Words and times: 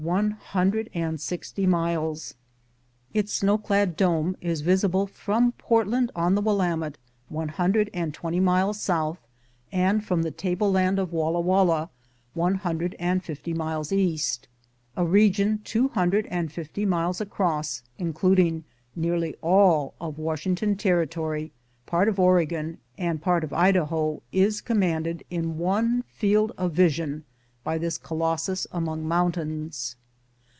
95 0.01 0.55
MOUNT 0.55 0.89
RAINIER 0.95 1.15
dome 3.85 4.37
is 4.41 4.61
visible 4.61 5.05
from 5.05 5.51
Portland 5.59 6.11
on 6.15 6.33
the 6.33 6.41
Willamette, 6.41 6.97
one 7.29 7.49
hundred 7.49 7.87
and 7.93 8.11
twenty 8.11 8.39
miles 8.39 8.81
south, 8.81 9.19
and 9.71 10.03
from 10.03 10.23
the 10.23 10.31
table 10.31 10.71
land 10.71 10.97
of 10.97 11.13
Walla 11.13 11.39
Walla, 11.39 11.91
one 12.33 12.55
hundred 12.55 12.95
and 12.97 13.23
fifty 13.23 13.53
miles 13.53 13.91
east. 13.91 14.47
A 14.97 15.05
region 15.05 15.59
two 15.63 15.89
hundred 15.89 16.25
and 16.31 16.51
fifty 16.51 16.83
miles 16.83 17.21
across, 17.21 17.83
including 17.99 18.63
nearly 18.95 19.35
all 19.43 19.93
of 20.01 20.17
Washington 20.17 20.75
Territory, 20.75 21.51
part 21.85 22.09
of 22.09 22.19
Oregon, 22.19 22.79
and 22.97 23.21
part 23.21 23.43
of 23.43 23.53
Idaho, 23.53 24.23
is 24.31 24.61
commanded 24.61 25.23
in 25.29 25.59
one 25.59 26.01
field 26.07 26.53
of 26.57 26.71
vision 26.73 27.23
by 27.63 27.77
tnis 27.77 28.01
colossus 28.01 28.65
among 28.71 29.07
mountains. 29.07 29.95